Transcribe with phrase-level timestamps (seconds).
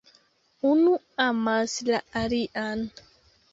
[0.69, 0.93] Unu
[1.27, 2.85] amas la alian.